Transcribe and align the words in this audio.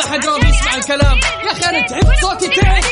ما 0.00 0.12
حد 0.12 0.26
راضي 0.26 0.48
يسمع 0.48 0.74
الكلام. 0.74 1.16
يا 1.46 1.52
أخي 1.52 1.64
أنا 1.64 1.86
تعبت. 1.86 2.18
صوتي 2.20 2.48
تعب. 2.48 2.82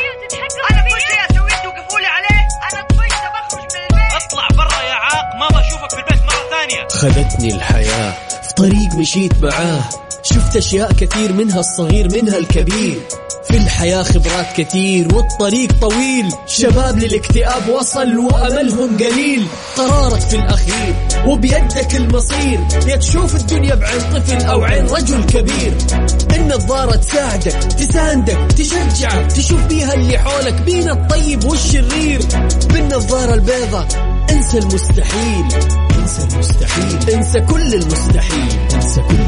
أنا 0.71 0.83
كل 0.83 1.01
شيء 1.01 1.21
اسويه 1.31 1.63
توقفوا 1.63 2.01
لي 2.01 2.07
عليه. 2.07 2.49
أنا 2.73 2.83
طفشت 2.89 3.23
بخرج 3.35 3.63
من 3.63 3.81
البيت. 3.91 4.13
اطلع 4.13 4.49
برا 4.57 4.83
يا 4.83 4.95
عاق. 4.95 5.37
ما 5.41 5.49
بشوفك 5.49 5.91
في 5.91 5.97
البيت 5.99 6.23
مرة 6.23 6.51
ثانية. 6.51 6.89
خذتني 6.89 7.55
الحياة 7.55 8.13
في 8.43 8.55
طريق 8.55 8.95
مشيت 8.95 9.33
معاه. 9.43 9.85
شفت 10.23 10.57
أشياء 10.57 10.93
كثير 10.93 11.33
منها 11.33 11.61
الصغير 11.61 12.09
منها 12.13 12.39
الكبير. 12.39 13.01
في 13.49 13.57
الحياة 13.57 14.03
خبرات 14.03 14.47
كثير 14.57 15.15
والطريق 15.15 15.73
طويل. 15.81 16.33
شباب 16.47 16.99
للاكتئاب 16.99 17.69
وصل 17.69 18.19
وأملهم 18.19 18.97
قليل. 18.97 19.47
قرارك 19.77 20.21
في 20.21 20.37
الأخير 20.37 20.95
وبيدك 21.27 21.95
المصير. 21.95 22.61
يا 22.89 22.97
تشوف 22.97 23.35
الدنيا 23.35 23.75
بعين 23.75 24.01
طفل 24.01 24.47
أو 24.47 24.65
عين 24.65 24.87
رجل 24.87 25.25
كبير. 25.25 25.77
النظارة 26.37 26.97
تساعدك 26.97 27.53
تساندك 27.53 28.39
تشجعك 28.57 29.33
تشوف 29.33 29.61
بيها 29.61 29.95
اللي 29.95 30.19
حولك 30.19 30.55
بين 30.63 30.91
الطيب 30.91 31.45
والشرير. 31.45 32.21
بالنظارة 32.73 33.35
البيضة 33.35 33.87
إنسى 34.31 34.59
المستحيل. 34.59 35.45
إنسى 35.99 36.23
المستحيل. 36.33 37.15
إنسى 37.15 37.41
كل 37.41 37.75
المستحيل. 37.75 38.59
إنسى 38.75 39.01
كل 39.01 39.28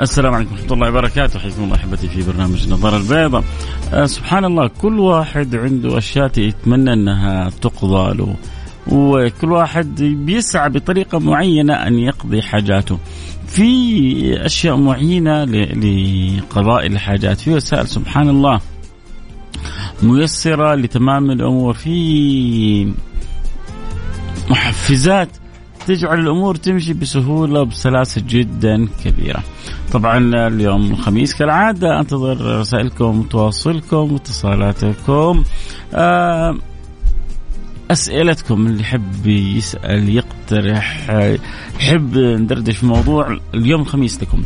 السلام 0.00 0.34
عليكم 0.34 0.52
ورحمة 0.52 0.72
الله 0.72 0.88
وبركاته. 0.88 1.38
حياكم 1.38 1.64
الله 1.64 1.76
أحبتي 1.76 2.08
في 2.08 2.22
برنامج 2.22 2.64
النظارة 2.64 2.96
البيضاء 2.96 3.44
آه 3.92 4.06
سبحان 4.06 4.44
الله 4.44 4.70
كل 4.82 4.98
واحد 4.98 5.56
عنده 5.56 5.98
أشياء 5.98 6.38
يتمنى 6.38 6.92
أنها 6.92 7.50
تقضى 7.50 8.16
له 8.16 8.36
وكل 8.86 9.52
واحد 9.52 10.02
بيسعى 10.02 10.70
بطريقة 10.70 11.18
معينة 11.18 11.74
أن 11.74 11.98
يقضي 11.98 12.42
حاجاته. 12.42 12.98
في 13.46 14.46
أشياء 14.46 14.76
معينة 14.76 15.44
لقضاء 15.44 16.86
الحاجات. 16.86 17.40
في 17.40 17.54
وسائل 17.54 17.88
سبحان 17.88 18.28
الله 18.28 18.60
ميسرة 20.02 20.74
لتمام 20.74 21.30
الأمور. 21.30 21.74
في 21.74 22.92
محفزات 24.50 25.28
تجعل 25.88 26.20
الأمور 26.20 26.54
تمشي 26.54 26.92
بسهولة 26.94 27.60
وبسلاسة 27.60 28.22
جدا 28.28 28.88
كبيرة. 29.04 29.42
طبعا 29.92 30.46
اليوم 30.46 30.90
الخميس 30.90 31.34
كالعادة 31.34 32.00
أنتظر 32.00 32.60
رسائلكم 32.60 33.20
وتواصلكم 33.20 34.12
واتصالاتكم. 34.12 35.44
آه، 35.94 36.56
أسئلتكم 37.90 38.66
اللي 38.66 38.80
يحب 38.80 39.26
يسأل 39.26 40.08
يقترح 40.08 41.10
يحب 41.80 42.18
ندردش 42.18 42.76
في 42.76 42.86
موضوع 42.86 43.38
اليوم 43.54 43.80
الخميس 43.80 44.22
لكم. 44.22 44.42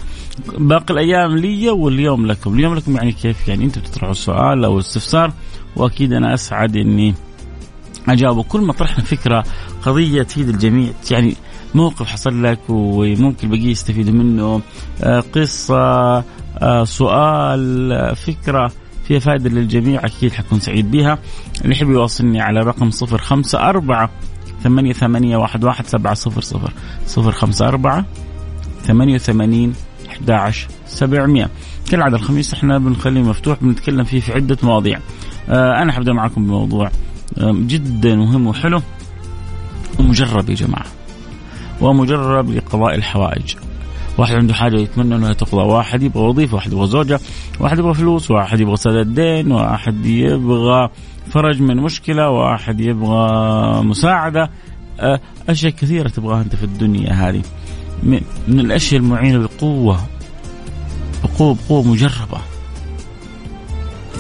باقي 0.58 0.94
الأيام 0.94 1.36
لي 1.36 1.70
واليوم 1.70 2.26
لكم، 2.26 2.54
اليوم 2.54 2.74
لكم 2.74 2.96
يعني 2.96 3.12
كيف؟ 3.12 3.48
يعني 3.48 3.64
أنتم 3.64 3.80
تطرحوا 3.80 4.10
السؤال 4.10 4.64
أو 4.64 4.74
الاستفسار 4.74 5.32
وأكيد 5.76 6.12
أنا 6.12 6.34
أسعد 6.34 6.76
إني 6.76 7.14
اجاوب 8.08 8.44
كل 8.44 8.60
ما 8.60 8.72
طرحنا 8.72 9.04
فكرة 9.04 9.44
قضية 9.82 10.22
تفيد 10.22 10.48
الجميع 10.48 10.90
يعني 11.10 11.36
موقف 11.74 12.06
حصل 12.06 12.42
لك 12.42 12.58
وممكن 12.68 13.46
البقية 13.52 13.70
يستفيدوا 13.70 14.12
منه 14.14 14.60
آه، 15.02 15.20
قصة 15.20 16.16
آه، 16.58 16.84
سؤال 16.84 17.92
آه، 17.92 18.14
فكرة 18.14 18.72
فيها 19.04 19.18
فائدة 19.18 19.50
للجميع 19.50 20.06
أكيد 20.06 20.32
حكون 20.32 20.60
سعيد 20.60 20.90
بها. 20.90 21.18
اللي 21.64 21.76
يحب 21.76 21.90
يواصلني 21.90 22.40
على 22.40 22.60
رقم 22.60 22.90
054 22.90 24.08
ثمانية 24.62 24.92
ثمانية 24.92 25.36
واحد 25.36 25.64
واحد 25.64 25.86
سبعة 25.86 26.14
صفر 26.14 26.40
صفر 26.40 26.72
صفر 27.06 27.32
خمسة 27.32 27.68
أربعة 27.68 28.04
ثمانية 28.82 29.14
وثمانين 29.14 29.72
أحد 30.08 30.30
عشر 30.30 30.68
سبعمية. 30.86 31.50
كالعادة 31.90 32.16
الخميس 32.16 32.54
إحنا 32.54 32.78
بنخليه 32.78 33.22
مفتوح 33.22 33.58
بنتكلم 33.62 34.04
فيه 34.04 34.20
في 34.20 34.32
عدة 34.32 34.58
مواضيع. 34.62 35.00
أنا 35.48 35.92
حبدأ 35.92 36.12
معكم 36.12 36.44
بموضوع 36.44 36.90
جدا 37.38 38.16
مهم 38.16 38.46
وحلو. 38.46 38.80
ومجرب 39.98 40.50
يا 40.50 40.54
جماعة. 40.54 40.86
ومجرب 41.80 42.50
لقضاء 42.50 42.94
الحوائج. 42.94 43.54
واحد 44.18 44.34
عنده 44.34 44.54
حاجة 44.54 44.76
يتمنى 44.76 45.16
أنها 45.16 45.32
تقضى. 45.32 45.62
واحد 45.62 46.02
يبغى 46.02 46.22
وظيفة 46.22 46.54
واحد 46.54 46.72
يبغى 46.72 46.86
زوجة 46.86 47.20
واحد 47.60 47.78
يبغى 47.78 47.94
فلوس 47.94 48.30
واحد 48.30 48.60
يبغى 48.60 48.76
سداد 48.76 49.14
دين 49.14 49.52
واحد 49.52 50.06
يبغى 50.06 50.90
فرج 51.30 51.62
من 51.62 51.76
مشكلة 51.76 52.28
واحد 52.28 52.80
يبغى 52.80 53.82
مساعدة. 53.82 54.50
آه، 55.00 55.20
أشياء 55.48 55.72
كثيرة 55.72 56.08
تبغاها 56.08 56.42
أنت 56.42 56.56
في 56.56 56.64
الدنيا 56.64 57.12
هذه. 57.12 57.42
من 58.02 58.60
الأشياء 58.60 59.00
المعينة 59.00 59.38
بقوة 59.38 60.00
بقوة 61.24 61.56
بقوة 61.66 61.82
مجربة. 61.82 62.40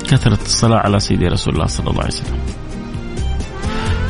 كثرة 0.08 0.38
الصلاة 0.42 0.78
على 0.78 1.00
سيدي 1.00 1.28
رسول 1.28 1.54
الله 1.54 1.66
صلى 1.66 1.90
الله 1.90 2.00
عليه 2.00 2.12
وسلم. 2.12 2.61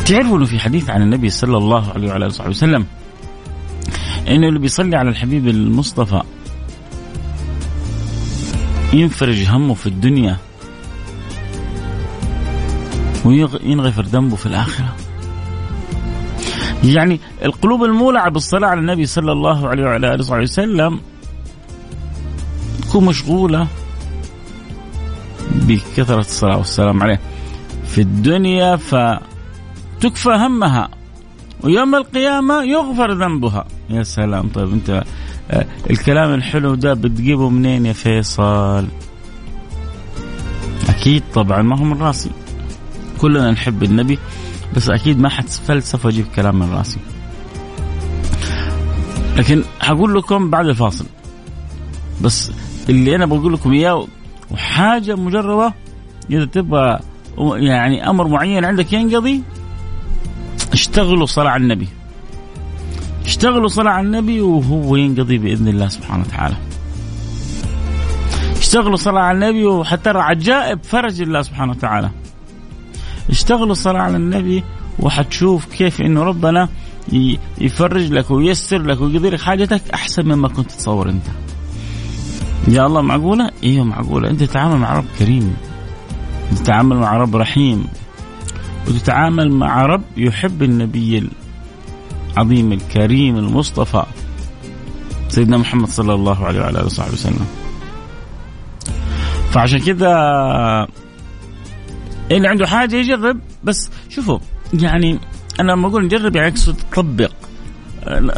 تعرفوا 0.06 0.38
انه 0.38 0.44
في 0.44 0.58
حديث 0.58 0.90
عن 0.90 1.02
النبي 1.02 1.30
صلى 1.30 1.56
الله 1.56 1.92
عليه 1.92 2.08
وعلى 2.08 2.26
آله 2.26 2.48
وسلم 2.48 2.86
إنه 4.28 4.48
اللي 4.48 4.58
بيصلي 4.58 4.96
على 4.96 5.08
الحبيب 5.08 5.48
المصطفى 5.48 6.22
ينفرج 8.92 9.44
همه 9.48 9.74
في 9.74 9.86
الدنيا 9.86 10.36
وينغفر 13.24 14.02
ذنبه 14.02 14.36
في 14.36 14.46
الآخرة. 14.46 14.96
يعني 16.84 17.20
القلوب 17.44 17.84
المولعة 17.84 18.30
بالصلاة 18.30 18.68
على 18.68 18.80
النبي 18.80 19.06
صلى 19.06 19.32
الله 19.32 19.68
عليه 19.68 19.84
وعلى 19.84 20.14
آله 20.14 20.18
وصحبه 20.18 20.42
وسلم 20.42 21.00
تكون 22.82 23.04
مشغولة 23.04 23.66
بكثرة 25.52 26.20
الصلاة 26.20 26.56
والسلام 26.56 27.02
عليه 27.02 27.20
في 27.86 28.00
الدنيا 28.00 28.76
فتكفى 30.02 30.30
همها 30.30 30.88
ويوم 31.64 31.94
القيامة 31.94 32.62
يغفر 32.62 33.12
ذنبها. 33.12 33.64
يا 33.90 34.02
سلام. 34.02 34.48
طيب 34.48 34.72
أنت 34.72 35.04
آه، 35.50 35.66
الكلام 35.90 36.34
الحلو 36.34 36.74
ده 36.74 36.94
بتجيبه 36.94 37.48
منين 37.48 37.86
يا 37.86 37.92
فيصل؟ 37.92 38.86
أكيد 40.88 41.22
طبعا 41.34 41.62
ما 41.62 41.78
هو 41.78 41.84
من 41.84 42.02
راسي. 42.02 42.30
كلنا 43.18 43.50
نحب 43.50 43.82
النبي 43.82 44.18
بس 44.76 44.90
أكيد 44.90 45.20
ما 45.20 45.28
حتفلسف 45.28 46.06
وأجيب 46.06 46.26
كلام 46.36 46.58
من 46.58 46.72
راسي. 46.72 46.98
لكن 49.36 49.64
هقول 49.80 50.14
لكم 50.14 50.50
بعد 50.50 50.66
الفاصل. 50.66 51.06
بس 52.22 52.52
اللي 52.88 53.16
أنا 53.16 53.26
بقول 53.26 53.52
لكم 53.52 53.72
إياه 53.72 54.06
وحاجة 54.50 55.16
مجربة 55.16 55.72
إذا 56.30 56.44
تبغى 56.44 57.00
يعني 57.38 58.10
أمر 58.10 58.28
معين 58.28 58.64
عندك 58.64 58.92
ينقضي 58.92 59.42
اشتغلوا 60.72 61.26
صلاة 61.26 61.50
على 61.50 61.62
النبي 61.62 61.88
اشتغلوا 63.24 63.68
صلاة 63.68 63.90
على 63.90 64.06
النبي 64.06 64.40
وهو 64.40 64.96
ينقضي 64.96 65.38
بإذن 65.38 65.68
الله 65.68 65.88
سبحانه 65.88 66.24
وتعالى 66.24 66.56
اشتغلوا 68.58 68.96
صلاة 68.96 69.20
على 69.20 69.34
النبي 69.34 69.66
وحترى 69.66 70.20
عجائب 70.20 70.78
فرج 70.82 71.22
الله 71.22 71.42
سبحانه 71.42 71.72
وتعالى 71.72 72.10
اشتغلوا 73.30 73.74
صلاة 73.74 74.00
على 74.00 74.16
النبي 74.16 74.64
وحتشوف 74.98 75.66
كيف 75.66 76.00
إنه 76.00 76.22
ربنا 76.22 76.68
يفرج 77.58 78.12
لك 78.12 78.30
وييسر 78.30 78.82
لك 78.82 79.00
ويقضي 79.00 79.30
لك 79.30 79.40
حاجتك 79.40 79.82
أحسن 79.94 80.24
مما 80.24 80.48
كنت 80.48 80.70
تتصور 80.70 81.08
أنت. 81.08 81.26
يا 82.68 82.86
الله 82.86 83.02
معقولة؟ 83.02 83.50
إيوه 83.64 83.84
معقولة، 83.84 84.30
أنت 84.30 84.42
تتعامل 84.42 84.76
مع 84.76 84.96
رب 84.96 85.04
كريم. 85.18 85.56
تتعامل 86.56 86.96
مع 86.96 87.16
رب 87.16 87.36
رحيم. 87.36 87.86
وتتعامل 88.88 89.50
مع 89.50 89.86
رب 89.86 90.02
يحب 90.16 90.62
النبي 90.62 91.30
العظيم 92.36 92.72
الكريم 92.72 93.36
المصطفى 93.36 94.02
سيدنا 95.28 95.56
محمد 95.58 95.88
صلى 95.88 96.14
الله 96.14 96.46
عليه 96.46 96.60
وعلى 96.60 96.78
آله 96.78 96.86
وصحبه 96.86 97.12
وسلم. 97.12 97.46
فعشان 99.50 99.78
كذا 99.78 100.12
اللي 102.30 102.48
عنده 102.48 102.66
حاجة 102.66 102.96
يجرب 102.96 103.40
بس 103.64 103.90
شوفوا 104.08 104.38
يعني 104.74 105.18
أنا 105.60 105.72
لما 105.72 105.88
أقول 105.88 106.04
نجرب 106.04 106.36
يعني 106.36 106.48
أقصد 106.48 106.76
تطبق 106.76 107.32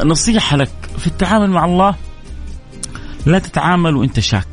نصيحة 0.04 0.56
لك 0.56 0.72
في 0.98 1.06
التعامل 1.06 1.50
مع 1.50 1.64
الله 1.64 1.94
لا 3.26 3.38
تتعامل 3.38 3.96
وأنت 3.96 4.20
شاك. 4.20 4.48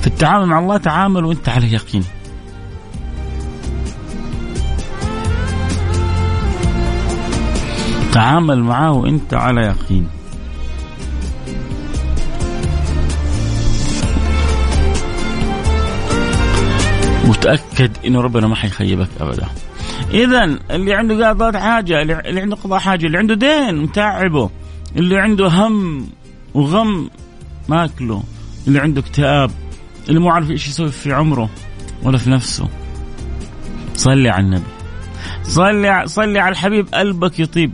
في 0.00 0.06
التعامل 0.06 0.46
مع 0.46 0.58
الله 0.58 0.76
تعامل 0.76 1.24
وأنت 1.24 1.48
على 1.48 1.72
يقين. 1.72 2.04
تعامل 8.16 8.62
معه 8.62 8.92
وانت 8.92 9.34
على 9.34 9.60
يقين. 9.60 10.08
وتاكد 17.28 17.90
انه 18.06 18.20
ربنا 18.20 18.46
ما 18.46 18.54
حيخيبك 18.54 19.08
ابدا. 19.20 19.46
اذا 20.10 20.44
اللي 20.70 20.94
عنده 20.94 21.28
قضاء 21.28 21.56
حاجة 21.56 22.02
اللي 22.02 22.40
عنده 22.40 22.56
قضاء 22.56 22.78
حاجة 22.78 23.06
اللي 23.06 23.18
عنده 23.18 23.34
دين 23.34 23.76
متعبه 23.82 24.50
اللي 24.96 25.18
عنده 25.18 25.48
هم 25.48 26.08
وغم 26.54 27.10
ماكله 27.68 28.22
اللي 28.68 28.78
عنده 28.78 29.00
اكتئاب 29.00 29.50
اللي 30.08 30.20
مو 30.20 30.30
عارف 30.30 30.50
إيش 30.50 30.68
يسوي 30.68 30.88
في 30.88 31.12
عمره 31.12 31.50
ولا 32.02 32.18
في 32.18 32.30
نفسه. 32.30 32.68
صلي 33.94 34.30
على 34.30 34.44
النبي. 34.44 34.70
صلي 35.42 36.02
صلي 36.06 36.38
على 36.38 36.52
الحبيب 36.52 36.88
قلبك 36.94 37.40
يطيب. 37.40 37.72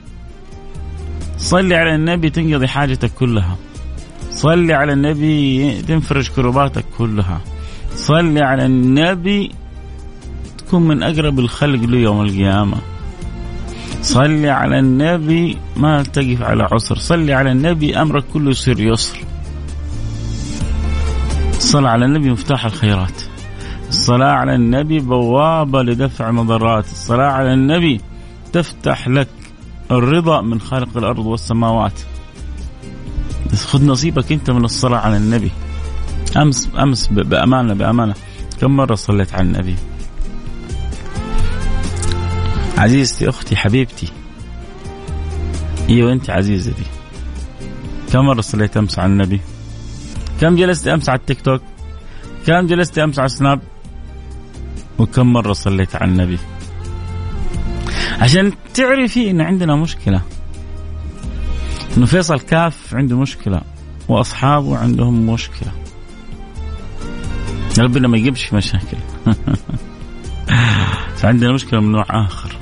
صلي 1.43 1.77
على 1.77 1.95
النبي 1.95 2.31
تنقضي 2.31 2.69
حاجتك 2.69 3.11
كلها. 3.19 3.57
صلي 4.31 4.75
على 4.75 4.93
النبي 4.93 5.83
تنفرج 5.83 6.29
كرباتك 6.29 6.85
كلها. 6.99 7.41
صلي 7.95 8.41
على 8.41 8.67
النبي 8.67 9.51
تكون 10.59 10.83
من 10.83 11.03
أقرب 11.03 11.39
الخلق 11.39 11.83
له 11.85 11.99
يوم 11.99 12.21
القيامة. 12.23 12.77
صلي 14.03 14.51
على 14.51 14.79
النبي 14.79 15.59
ما 15.77 16.03
تقف 16.03 16.43
على 16.43 16.69
عسر. 16.73 16.99
صلي 16.99 17.35
على 17.35 17.53
النبي 17.53 17.97
أمرك 17.97 18.25
كله 18.33 18.51
يصير 18.51 18.81
يسر. 18.81 19.19
الصلاة 21.57 21.91
على 21.91 22.05
النبي 22.05 22.31
مفتاح 22.31 22.65
الخيرات. 22.65 23.23
الصلاة 23.89 24.33
على 24.33 24.55
النبي 24.55 25.01
بوابة 25.01 25.83
لدفع 25.83 26.31
مضرات 26.31 26.85
الصلاة 26.85 27.31
على 27.31 27.55
النبي 27.55 28.01
تفتح 28.53 29.09
لك 29.09 29.29
الرضا 29.93 30.41
من 30.41 30.61
خالق 30.61 30.97
الأرض 30.97 31.27
والسماوات. 31.27 32.01
خذ 33.55 33.85
نصيبك 33.85 34.33
أنت 34.33 34.51
من 34.51 34.65
الصلاة 34.65 34.99
على 34.99 35.17
النبي. 35.17 35.51
أمس 36.37 36.69
أمس 36.79 37.07
بأمانة 37.07 37.75
بأمانة. 37.75 38.15
كم 38.61 38.77
مرة 38.77 38.95
صليت 38.95 39.35
على 39.35 39.43
النبي؟ 39.43 39.77
عزيزتي 42.79 43.29
أختي 43.29 43.57
حبيبتي. 43.57 44.09
أيوه 45.89 46.13
أنت 46.13 46.31
عزيزتي 46.31 46.85
كم 48.13 48.21
مرة 48.21 48.41
صليت 48.41 48.77
أمس 48.77 48.99
على 48.99 49.13
النبي؟ 49.13 49.41
كم 50.41 50.57
جلست 50.57 50.89
أمس 50.89 51.09
على 51.09 51.19
التيك 51.19 51.41
توك؟ 51.41 51.63
كم 52.47 52.67
جلست 52.67 52.99
أمس 52.99 53.19
على 53.19 53.27
السناب 53.27 53.61
وكم 54.99 55.33
مرة 55.33 55.53
صليت 55.53 55.97
على 55.97 56.11
النبي؟ 56.11 56.39
عشان 58.23 58.53
تعرفي 58.75 59.31
إن 59.31 59.41
عندنا 59.41 59.77
مشكلة 59.77 60.21
إنه 61.97 62.07
فيصل 62.07 62.41
كاف 62.41 62.95
عنده 62.95 63.19
مشكلة 63.19 63.61
وأصحابه 64.09 64.79
عندهم 64.79 65.31
مشكلة 65.31 65.73
ربنا 67.79 68.09
ما 68.09 68.17
يجيبش 68.17 68.53
مشاكل 68.53 68.97
فعندنا 71.19 71.53
مشكلة 71.53 71.81
من 71.81 71.93
نوع 71.93 72.07
آخر 72.11 72.57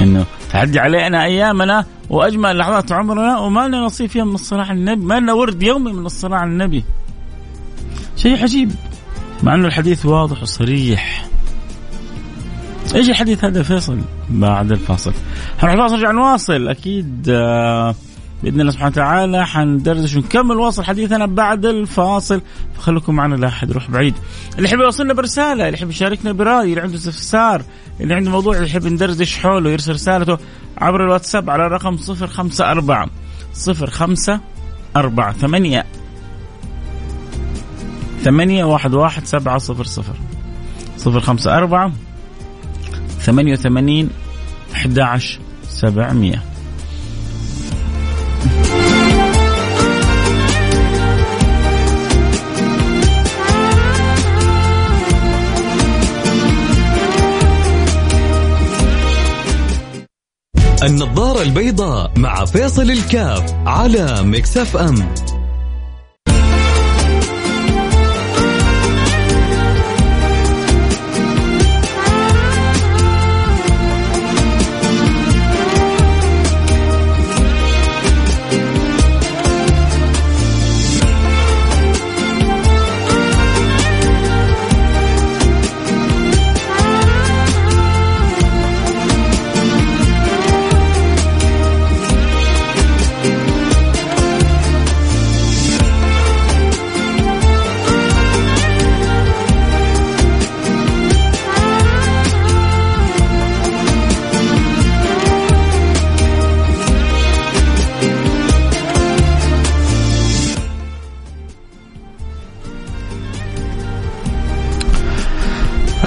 إنه 0.00 0.26
تعدي 0.52 0.78
علينا 0.78 1.24
أيامنا 1.24 1.84
وأجمل 2.10 2.58
لحظات 2.58 2.92
عمرنا 2.92 3.38
وما 3.38 3.68
لنا 3.68 3.80
نصيب 3.80 4.10
فيها 4.10 4.24
من 4.24 4.34
الصلاه 4.34 4.64
على 4.64 4.78
النبي، 4.78 5.04
ما 5.04 5.20
لنا 5.20 5.32
ورد 5.32 5.62
يومي 5.62 5.92
من 5.92 6.06
الصلاه 6.06 6.38
على 6.38 6.50
النبي. 6.50 6.84
شيء 8.16 8.42
عجيب 8.42 8.72
مع 9.42 9.54
إنه 9.54 9.66
الحديث 9.66 10.06
واضح 10.06 10.42
وصريح. 10.42 11.33
إيش 12.94 13.10
الحديث 13.10 13.44
هذا 13.44 13.62
فيصل؟ 13.62 13.98
بعد 14.30 14.72
الفاصل. 14.72 15.12
حنروح 15.58 15.72
الفاصل 15.74 15.94
نرجع 15.94 16.10
نواصل 16.10 16.68
أكيد 16.68 17.26
آه 17.28 17.94
بإذن 18.42 18.60
الله 18.60 18.72
سبحانه 18.72 18.90
وتعالى 18.90 19.46
حندردش 19.46 20.16
ونكمل 20.16 20.56
واصل 20.56 20.84
حديثنا 20.84 21.26
بعد 21.26 21.66
الفاصل 21.66 22.40
فخليكم 22.74 23.14
معنا 23.14 23.34
لا 23.34 23.48
أحد 23.48 23.70
يروح 23.70 23.90
بعيد. 23.90 24.14
اللي 24.56 24.68
يحب 24.68 24.80
يوصلنا 24.80 25.14
برسالة، 25.14 25.66
اللي 25.66 25.78
يحب 25.78 25.90
يشاركنا 25.90 26.32
برأي، 26.32 26.70
اللي 26.70 26.80
عنده 26.80 26.94
استفسار، 26.94 27.62
اللي 28.00 28.14
عنده 28.14 28.30
موضوع 28.30 28.62
يحب 28.62 28.86
ندردش 28.86 29.38
حوله 29.38 29.70
يرسل 29.70 29.92
رسالته 29.92 30.38
عبر 30.78 31.04
الواتساب 31.04 31.50
على 31.50 31.66
الرقم 31.66 31.96
054 31.96 33.10
05 33.90 34.40
4 34.96 35.32
8 35.32 35.84
ثمانية 38.22 38.64
واحد 38.64 38.94
واحد 38.94 39.26
سبعة 39.26 39.58
صفر 39.58 39.84
صفر 39.84 40.14
صفر 40.96 41.20
خمسة 41.20 41.58
أربعة 41.58 41.92
ثمانية 43.24 43.52
وثمانين 43.52 44.10
أحد 44.74 44.98
عشر 44.98 45.38
سبعمية. 45.68 46.42
النظارة 60.82 61.42
البيضاء 61.42 62.12
مع 62.16 62.44
فيصل 62.44 62.90
الكاف 62.90 63.54
على 63.66 64.22
مكسف 64.22 64.76
أم. 64.76 65.33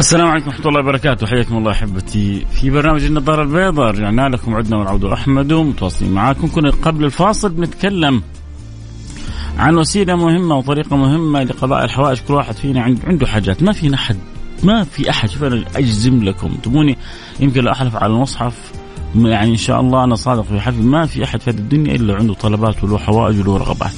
السلام 0.07 0.27
عليكم 0.27 0.47
ورحمة 0.47 0.65
الله 0.67 0.79
وبركاته. 0.79 1.27
حياكم 1.27 1.57
الله 1.57 1.71
أحبتي 1.71 2.45
في 2.45 2.69
برنامج 2.69 3.03
النظارة 3.03 3.43
البيضاء. 3.43 3.91
رجعنا 3.91 4.29
لكم. 4.29 4.55
عدنا 4.55 4.77
والعود 4.77 5.05
أحمد 5.05 5.53
متواصلين 5.53 6.11
معاكم. 6.11 6.47
كنا 6.47 6.69
قبل 6.69 7.05
الفاصل 7.05 7.49
بنتكلم 7.49 8.21
عن 9.57 9.77
وسيلة 9.77 10.15
مهمة 10.15 10.55
وطريقة 10.55 10.97
مهمة 10.97 11.43
لقضاء 11.43 11.85
الحوائج. 11.85 12.19
كل 12.27 12.33
واحد 12.33 12.55
فينا 12.55 12.81
عنده 13.07 13.27
حاجات. 13.27 13.63
ما 13.63 13.71
فينا 13.71 13.97
حد 13.97 14.17
ما 14.63 14.83
في 14.83 15.09
أحد. 15.09 15.29
شوف 15.29 15.43
أنا 15.43 15.63
أجزم 15.75 16.23
لكم. 16.23 16.49
تبوني 16.63 16.97
يمكن 17.39 17.63
لو 17.63 17.71
أحلف 17.71 17.95
على 17.95 18.13
المصحف. 18.13 18.71
يعني 19.15 19.51
إن 19.51 19.57
شاء 19.57 19.81
الله 19.81 20.03
أنا 20.03 20.15
صادق 20.15 20.41
في 20.41 20.59
حلفي 20.59 20.81
ما 20.81 21.05
في 21.05 21.23
أحد 21.23 21.41
في 21.41 21.49
هذه 21.49 21.57
الدنيا 21.57 21.95
إلا 21.95 22.15
عنده 22.15 22.33
طلبات 22.33 22.83
وله 22.83 22.97
حوائج 22.97 23.39
وله 23.39 23.57
رغبات. 23.57 23.95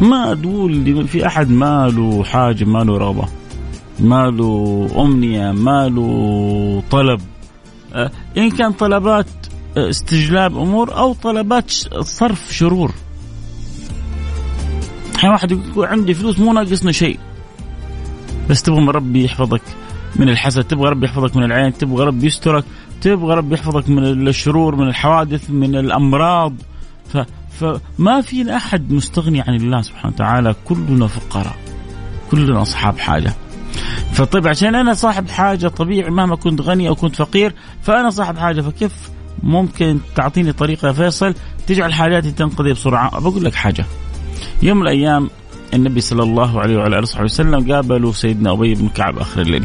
ما 0.00 0.34
تقول 0.34 1.08
في 1.08 1.26
أحد 1.26 1.50
ما 1.50 1.88
له 1.88 2.24
حاجة 2.24 2.64
ما 2.64 2.78
له 2.78 2.98
رغبة. 2.98 3.28
ما 4.00 4.30
له 4.30 4.88
أمنية 4.96 5.52
ما 5.52 5.88
له 5.88 6.82
طلب. 6.90 7.20
آه، 7.94 8.10
إن 8.36 8.50
كان 8.50 8.72
طلبات 8.72 9.26
آه، 9.76 9.90
استجلاب 9.90 10.58
أمور 10.58 10.96
أو 10.96 11.12
طلبات 11.12 11.70
صرف 12.00 12.52
شرور. 12.52 12.92
أحيانا 15.16 15.34
واحد 15.34 15.52
يقول 15.52 15.86
عندي 15.86 16.14
فلوس 16.14 16.38
مو 16.38 16.52
ناقصنا 16.52 16.92
شيء. 16.92 17.18
بس 18.50 18.62
تبغى 18.62 18.86
ربي 18.86 19.24
يحفظك 19.24 19.62
من 20.16 20.28
الحسد 20.28 20.64
تبغى 20.64 20.90
ربي 20.90 21.06
يحفظك 21.06 21.36
من 21.36 21.44
العين 21.44 21.72
تبغى 21.72 22.04
ربي 22.04 22.26
يسترك 22.26 22.64
تبغى 23.00 23.34
ربي 23.34 23.54
يحفظك 23.54 23.88
من 23.88 24.28
الشرور 24.28 24.76
من 24.76 24.88
الحوادث 24.88 25.50
من 25.50 25.76
الأمراض. 25.76 26.52
ف 27.12 27.18
فما 27.60 28.20
في 28.20 28.56
أحد 28.56 28.92
مستغني 28.92 29.40
عن 29.40 29.54
الله 29.54 29.82
سبحانه 29.82 30.14
وتعالى. 30.14 30.54
كلنا 30.64 31.06
فقراء 31.06 31.56
كلنا 32.30 32.62
أصحاب 32.62 32.98
حاجة. 32.98 33.32
فطيب 34.14 34.48
عشان 34.48 34.74
أنا 34.74 34.94
صاحب 34.94 35.28
حاجة 35.28 35.68
طبيعي 35.68 36.10
مهما 36.10 36.36
كنت 36.36 36.60
غني 36.60 36.88
أو 36.88 36.94
كنت 36.94 37.16
فقير 37.16 37.54
فأنا 37.82 38.10
صاحب 38.10 38.38
حاجة 38.38 38.60
فكيف 38.60 38.92
ممكن 39.42 39.98
تعطيني 40.16 40.52
طريقة 40.52 40.88
يا 40.88 40.92
فيصل 40.92 41.34
تجعل 41.66 41.94
حاجاتي 41.94 42.30
تنقضي 42.30 42.72
بسرعة؟ 42.72 43.20
بقول 43.20 43.44
لك 43.44 43.54
حاجة. 43.54 43.84
يوم 44.62 44.76
من 44.76 44.82
الأيام 44.82 45.30
النبي 45.74 46.00
صلى 46.00 46.22
الله 46.22 46.60
عليه 46.60 46.76
وعلى 46.76 46.96
آله 46.96 47.02
وصحبه 47.02 47.24
وسلم 47.24 47.72
قابلوا 47.72 48.12
سيدنا 48.12 48.52
أبي 48.52 48.74
بن 48.74 48.88
كعب 48.88 49.18
آخر 49.18 49.40
الليل. 49.40 49.64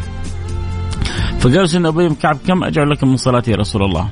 فقال 1.39 1.69
سيدنا 1.69 1.89
أبي 1.89 2.07
بن 2.07 2.15
كعب 2.15 2.37
كم 2.47 2.63
أجعل 2.63 2.89
لك 2.89 3.03
من 3.03 3.17
صلاتي 3.17 3.51
يا 3.51 3.55
رسول 3.55 3.83
الله؟ 3.83 4.09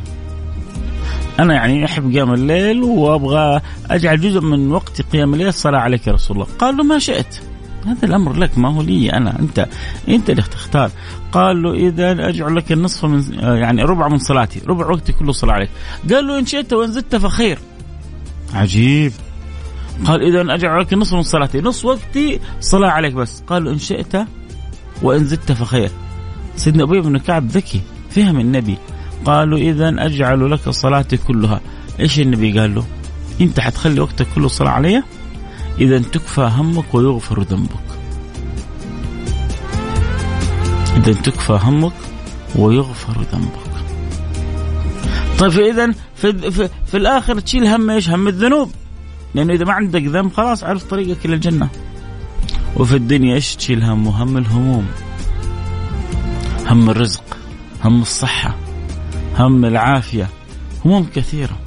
أنا 1.40 1.54
يعني 1.54 1.86
أحب 1.86 2.14
قيام 2.14 2.34
الليل 2.34 2.84
وأبغى 2.84 3.62
أجعل 3.90 4.22
جزء 4.22 4.42
من 4.42 4.72
وقت 4.72 5.02
قيام 5.02 5.34
الليل 5.34 5.48
الصلاة 5.48 5.80
عليك 5.80 6.08
يا 6.08 6.14
رسول 6.14 6.38
الله. 6.38 6.48
قال 6.60 6.78
له 6.78 6.84
ما 6.84 7.00
شئت. 7.00 7.40
هذا 7.86 8.06
الأمر 8.06 8.34
لك 8.34 8.58
ما 8.58 8.76
هو 8.76 8.82
لي 8.82 9.14
أنا 9.14 9.40
أنت 9.40 9.68
أنت 10.10 10.30
اللي 10.30 10.42
تختار. 10.42 10.92
قال 11.32 11.64
له 11.64 11.74
إذا 11.74 12.30
أجعل 12.30 12.56
لك 12.56 12.72
النصف 12.72 13.06
من 13.06 13.24
يعني 13.40 13.84
ربع 13.84 14.08
من 14.08 14.18
صلاتي 14.18 14.62
ربع 14.68 14.88
وقتي 14.88 15.14
كله 15.14 15.32
صلاة 15.32 15.54
عليك. 15.54 15.70
قال 16.12 16.28
له 16.28 16.40
إن 16.40 16.46
شئت 16.46 16.74
وإن 16.74 16.92
زدت 16.92 17.16
فخير. 17.16 17.60
عجيب. 18.54 19.12
قال 20.06 20.22
إذا 20.22 20.54
أجعل 20.54 20.82
لك 20.82 20.94
النصف 20.94 21.14
من 21.14 21.22
صلاتي 21.22 21.62
نصف 21.62 21.86
وقتي 21.86 22.40
صلاة 22.60 22.90
عليك 22.90 23.14
بس. 23.14 23.44
قال 23.48 23.68
إن 23.68 23.80
شئت 23.80 24.26
وإن 25.02 25.24
زدت 25.24 25.52
فخير. 25.52 25.92
سيدنا 26.56 26.84
ابي 26.84 27.02
بن 27.02 27.18
كعب 27.18 27.48
ذكي 27.48 27.82
فهم 28.10 28.40
النبي. 28.40 28.78
قالوا 29.26 29.58
إذا 29.58 30.06
أجعل 30.06 30.52
لك 30.52 30.70
صلاتي 30.70 31.18
كلها. 31.18 31.62
إيش 32.00 32.20
النبي 32.20 32.60
قال 32.60 32.76
له؟ 32.76 32.86
أنت 33.42 33.60
حتخلي 33.60 34.00
وقتك 34.00 34.28
كله 34.36 34.48
صلاة 34.48 34.72
علي 34.72 35.04
اذا 35.80 36.00
تكفى 36.00 36.42
همك 36.42 36.94
ويغفر 36.94 37.42
ذنبك. 37.42 37.88
اذا 40.98 41.14
تكفى 41.14 41.60
همك 41.64 41.94
ويغفر 42.56 43.22
ذنبك. 43.34 43.68
طيب 45.40 45.60
اذا 45.60 45.94
في, 46.16 46.52
في, 46.52 46.70
في 46.86 46.98
الآخر 46.98 47.40
تشيل 47.40 47.68
هم 47.68 47.90
إيش؟ 47.90 48.10
هم 48.10 48.28
الذنوب. 48.28 48.72
لأنه 49.36 49.54
إذا 49.54 49.66
ما 49.66 49.74
عندك 49.74 50.04
ذنب 50.04 50.34
خلاص 50.34 50.64
عرفت 50.64 50.90
طريقك 50.90 51.26
إلى 51.26 51.36
الجنة. 51.36 51.70
وفي 52.76 52.96
الدنيا 52.96 53.36
إيش 53.36 53.56
تشيل 53.56 53.84
هم؟ 53.84 54.08
هم 54.08 54.38
الهموم. 54.38 54.86
هم 56.68 56.90
الرزق 56.90 57.38
هم 57.84 58.02
الصحة 58.02 58.56
هم 59.38 59.66
العافية. 59.66 60.30
هموم 60.86 61.08
كثيرة. 61.16 61.58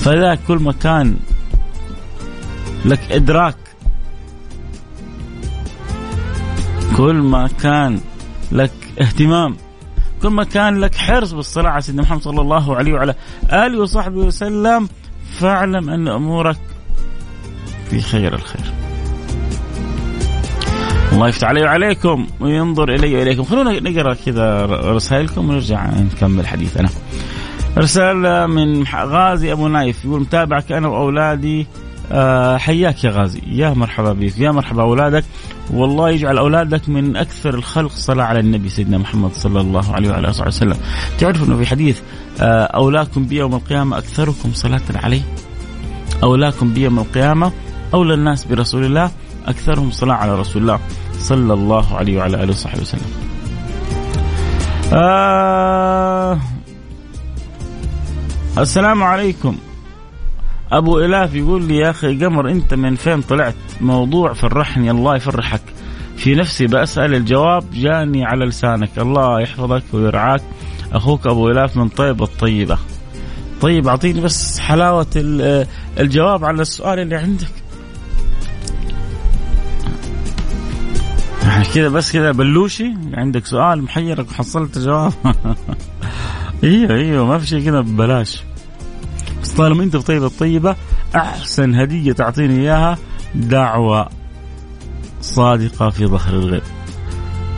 فذا 0.00 0.34
كل 0.34 0.58
ما 0.58 0.72
كان 0.72 1.16
لك 2.84 3.00
إدراك. 3.12 3.56
كل 6.96 7.14
ما 7.14 7.48
كان 7.62 8.00
لك 8.52 8.72
اهتمام 9.00 9.56
كل 10.22 10.28
ما 10.28 10.44
كان 10.44 10.80
لك 10.80 10.94
حرص 10.94 11.32
بالصلاة 11.32 11.70
على 11.70 11.82
سيدنا 11.82 12.02
محمد 12.02 12.22
صلى 12.22 12.40
الله 12.40 12.76
عليه 12.76 12.92
وعلى 12.92 13.14
آله 13.52 13.80
وصحبه 13.80 14.18
وسلم 14.18 14.88
فاعلم 15.30 15.90
أن 15.90 16.08
أمورك 16.08 16.58
في 17.90 18.00
خير 18.00 18.34
الخير. 18.34 18.72
الله 21.12 21.28
يفتح 21.28 21.48
علي 21.48 21.62
وعليكم 21.62 22.26
وينظر 22.40 22.94
إلي 22.94 23.16
وإليكم. 23.16 23.44
خلونا 23.44 23.80
نقرأ 23.80 24.14
كذا 24.14 24.66
رسائلكم 24.66 25.48
ونرجع 25.48 25.90
نكمل 25.90 26.46
حديثنا. 26.46 26.88
رسالة 27.78 28.46
من 28.46 28.84
غازي 28.84 29.52
أبو 29.52 29.68
نايف 29.68 30.04
يقول 30.04 30.20
متابعك 30.20 30.72
أنا 30.72 30.88
وأولادي 30.88 31.66
حياك 32.58 33.04
يا 33.04 33.10
غازي. 33.10 33.42
يا 33.46 33.70
مرحبا 33.70 34.12
بك 34.12 34.38
يا 34.38 34.50
مرحبا 34.50 34.82
أولادك. 34.82 35.24
والله 35.70 36.10
يجعل 36.10 36.38
أولادك 36.38 36.88
من 36.88 37.16
أكثر 37.16 37.54
الخلق 37.54 37.92
صلاة 37.92 38.24
على 38.24 38.40
النبي 38.40 38.68
سيدنا 38.68 38.98
محمد 38.98 39.32
صلى 39.32 39.60
الله 39.60 39.92
عليه 39.92 40.10
وعلى 40.10 40.28
آله 40.28 40.46
وسلم. 40.46 40.76
تعرف 41.18 41.42
أنه 41.42 41.56
في 41.56 41.66
حديث 41.66 42.00
آه، 42.40 42.64
أولاكم 42.64 43.24
بي 43.24 43.36
يوم 43.36 43.54
القيامة 43.54 43.98
أكثركم 43.98 44.52
صلاة 44.52 44.80
عليه؟ 44.94 45.22
أولاكم 46.22 46.74
بي 46.74 46.80
يوم 46.80 46.98
القيامة 46.98 47.52
أولى 47.94 48.14
الناس 48.14 48.44
برسول 48.44 48.84
الله 48.84 49.10
أكثرهم 49.46 49.90
صلاة 49.90 50.14
على 50.14 50.40
رسول 50.40 50.62
الله 50.62 50.80
صلى 51.18 51.54
الله 51.54 51.96
عليه 51.96 52.18
وعلى 52.18 52.42
آله 52.42 52.52
وصحبه 52.52 52.80
وسلم. 52.80 53.10
آه 54.92 56.38
السلام 58.58 59.02
عليكم. 59.02 59.56
أبو 60.72 60.98
إلاف 60.98 61.34
يقول 61.34 61.62
لي 61.62 61.76
يا 61.76 61.90
أخي 61.90 62.24
قمر 62.24 62.50
أنت 62.50 62.74
من 62.74 62.94
فين 62.94 63.20
طلعت 63.20 63.54
موضوع 63.80 64.32
فرحني 64.32 64.90
الله 64.90 65.16
يفرحك. 65.16 65.60
في 66.16 66.34
نفسي 66.34 66.66
بسال 66.66 67.14
الجواب 67.14 67.64
جاني 67.74 68.24
على 68.24 68.44
لسانك 68.44 68.98
الله 68.98 69.40
يحفظك 69.40 69.82
ويرعاك. 69.92 70.42
أخوك 70.92 71.26
أبو 71.26 71.50
إلاف 71.50 71.76
من 71.76 71.88
طيب 71.88 72.22
الطيبة. 72.22 72.78
طيب 73.60 73.88
أعطيني 73.88 74.20
بس 74.20 74.58
حلاوة 74.58 75.06
الجواب 76.00 76.44
على 76.44 76.62
السؤال 76.62 76.98
اللي 76.98 77.16
عندك. 77.16 77.48
يعني 81.42 81.64
كذا 81.64 81.88
بس 81.88 82.12
كذا 82.12 82.32
بلوشي 82.32 82.94
عندك 83.14 83.46
سؤال 83.46 83.82
محيرك 83.82 84.30
وحصلت 84.30 84.78
جواب. 84.78 85.12
إيوه 86.64 86.90
إيوه 86.90 87.26
ما 87.26 87.38
في 87.38 87.46
شيء 87.46 87.64
كذا 87.64 87.80
ببلاش. 87.80 88.42
طالما 89.58 89.84
انت 89.84 89.96
بطيبة 89.96 90.26
الطيبة 90.26 90.76
أحسن 91.16 91.74
هدية 91.74 92.12
تعطيني 92.12 92.60
إياها 92.60 92.98
دعوة 93.34 94.08
صادقة 95.20 95.90
في 95.90 96.06
ظهر 96.06 96.34
الغيب. 96.34 96.62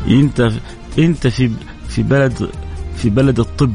انت 0.08 0.52
انت 0.98 1.26
في 1.26 1.50
في 1.88 2.02
بلد 2.02 2.50
في 2.96 3.10
بلد 3.10 3.40
الطب 3.40 3.72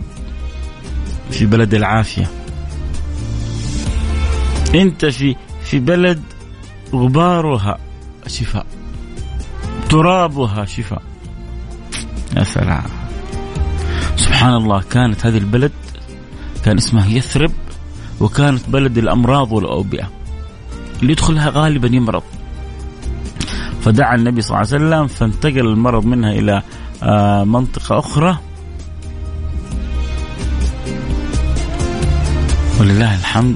في 1.31 1.45
بلد 1.45 1.73
العافية. 1.73 2.29
انت 4.75 5.05
في 5.05 5.35
في 5.63 5.79
بلد 5.79 6.21
غبارها 6.93 7.77
شفاء 8.27 8.65
ترابها 9.89 10.65
شفاء. 10.65 11.01
يا 12.37 12.43
سلام. 12.43 12.83
سبحان 14.15 14.53
الله 14.53 14.81
كانت 14.81 15.25
هذه 15.25 15.37
البلد 15.37 15.71
كان 16.63 16.77
اسمها 16.77 17.07
يثرب. 17.07 17.51
وكانت 18.21 18.69
بلد 18.69 18.97
الأمراض 18.97 19.51
والأوبئة. 19.51 20.09
اللي 21.01 21.11
يدخلها 21.11 21.49
غالبا 21.49 21.87
يمرض. 21.87 22.23
فدعا 23.81 24.15
النبي 24.15 24.41
صلى 24.41 24.61
الله 24.61 24.73
عليه 24.73 24.85
وسلم 24.85 25.07
فانتقل 25.07 25.67
المرض 25.67 26.05
منها 26.05 26.31
إلى 26.31 26.61
آه، 27.03 27.43
منطقة 27.43 27.99
أخرى. 27.99 28.37
ولله 32.79 33.15
الحمد. 33.15 33.55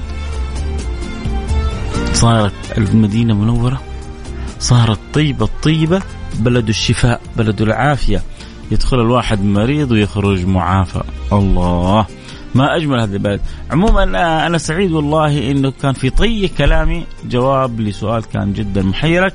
صارت 2.12 2.52
المدينة 2.78 3.34
منورة. 3.34 3.80
صارت 4.58 4.98
طيبة 5.14 5.44
الطيبه 5.44 6.02
بلد 6.38 6.68
الشفاء 6.68 7.20
بلد 7.36 7.62
العافية. 7.62 8.22
يدخل 8.70 9.00
الواحد 9.00 9.44
مريض 9.44 9.90
ويخرج 9.90 10.46
معافى. 10.46 11.02
الله. 11.32 12.06
ما 12.54 12.76
أجمل 12.76 13.00
هذا 13.00 13.12
البلد. 13.12 13.40
عموما 13.70 14.02
أنا 14.46 14.58
سعيد 14.58 14.92
والله 14.92 15.50
إنه 15.50 15.72
كان 15.82 15.92
في 15.92 16.10
طي 16.10 16.48
كلامي. 16.48 17.04
جواب 17.24 17.80
لسؤال 17.80 18.24
كان 18.24 18.52
جدا 18.52 18.82
محيرك. 18.82 19.34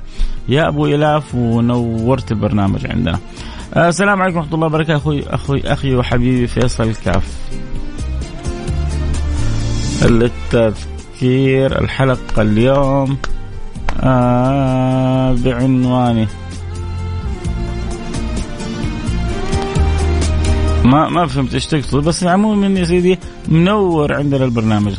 يا 0.49 0.67
أبو 0.67 0.85
إلاف 0.85 1.35
ونورت 1.35 2.31
البرنامج 2.31 2.87
عندنا. 2.87 3.19
آه، 3.73 3.89
السلام 3.89 4.21
عليكم 4.21 4.37
ورحمة 4.37 4.53
الله 4.53 4.67
وبركاته. 4.67 4.95
أخوي 4.95 5.23
أخوي 5.29 5.61
أخي 5.65 5.95
وحبيبي 5.95 6.47
فيصل 6.47 6.83
الكاف. 6.83 7.37
التذكير 10.01 11.81
الحلقة 11.81 12.41
اليوم 12.41 13.17
آه 14.03 15.35
بعنوانه. 15.45 16.27
ما 20.85 21.09
ما 21.09 21.27
فهمت 21.27 21.53
إيش 21.53 21.65
تقصد 21.65 22.03
بس 22.03 22.23
عموما 22.23 22.79
يا 22.79 22.85
سيدي 22.85 23.19
منور 23.47 24.13
عندنا 24.13 24.45
البرنامج. 24.45 24.93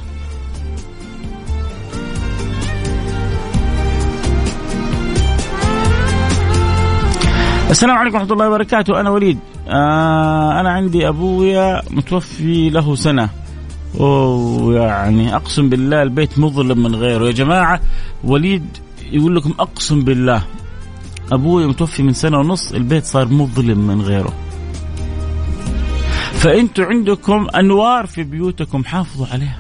السلام 7.71 7.97
عليكم 7.97 8.17
ورحمة 8.17 8.33
الله 8.33 8.49
وبركاته. 8.49 9.01
أنا 9.01 9.11
وليد. 9.11 9.39
آه 9.69 10.61
أنا 10.61 10.71
عندي 10.71 11.09
أبويا 11.09 11.83
متوفي 11.91 12.71
له 12.71 12.95
سنة. 12.95 13.29
ويعني 13.95 15.37
أقسم 15.37 15.69
بالله 15.69 16.03
البيت 16.03 16.39
مظلم 16.39 16.83
من 16.83 16.95
غيره. 16.95 17.25
يا 17.25 17.33
جماعة 17.33 17.81
وليد 18.25 18.67
يقول 19.13 19.37
لكم 19.37 19.55
أقسم 19.61 20.01
بالله 20.01 20.43
أبويا 21.33 21.67
متوفي 21.67 22.03
من 22.03 22.13
سنة 22.13 22.39
ونص 22.39 22.73
البيت 22.73 23.05
صار 23.05 23.29
مظلم 23.29 23.79
من 23.79 24.01
غيره. 24.03 24.33
فأنتوا 26.37 26.85
عندكم 26.85 27.47
أنوار 27.55 28.07
في 28.07 28.25
بيوتكم 28.25 28.85
حافظوا 28.85 29.27
عليها. 29.27 29.59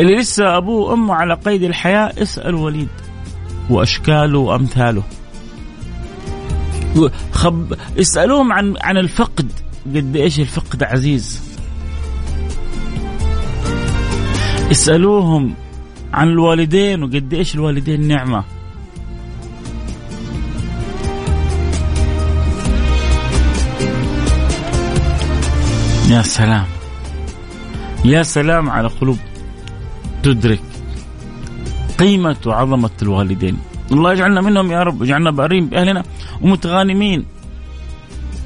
اللي 0.00 0.16
لسه 0.16 0.56
أبوه 0.56 0.90
وأمه 0.90 1.14
على 1.14 1.34
قيد 1.34 1.62
الحياة 1.62 2.12
اسأل 2.22 2.54
وليد 2.54 2.88
وأشكاله 3.70 4.38
وأمثاله. 4.38 5.02
خب 7.32 7.74
اسألوهم 8.00 8.52
عن 8.52 8.74
عن 8.80 8.96
الفقد. 8.96 9.52
قد 9.86 10.16
إيش 10.16 10.40
الفقد 10.40 10.82
عزيز. 10.82 11.40
اسألوهم 14.70 15.54
عن 16.12 16.28
الوالدين 16.28 17.02
وقد 17.02 17.34
إيش 17.34 17.54
الوالدين 17.54 18.08
نعمة. 18.08 18.44
يا 26.10 26.22
سلام. 26.22 26.66
يا 28.04 28.22
سلام 28.22 28.70
على 28.70 28.88
قلوب 28.88 29.18
تدرك 30.22 30.62
قيمة 31.98 32.36
وعظمة 32.46 32.90
الوالدين. 33.02 33.56
الله 33.92 34.12
يجعلنا 34.12 34.40
منهم 34.40 34.72
يا 34.72 34.82
رب 34.82 35.02
يجعلنا 35.02 35.30
بارين 35.30 35.66
بأهلنا 35.66 36.04
ومتغانمين 36.42 37.24